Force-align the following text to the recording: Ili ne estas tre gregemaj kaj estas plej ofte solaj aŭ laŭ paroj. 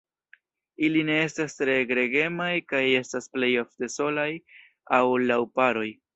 Ili 0.87 1.03
ne 1.09 1.17
estas 1.25 1.57
tre 1.59 1.75
gregemaj 1.91 2.49
kaj 2.73 2.81
estas 3.03 3.31
plej 3.37 3.51
ofte 3.65 3.93
solaj 3.99 4.29
aŭ 5.01 5.05
laŭ 5.29 5.41
paroj. 5.61 5.89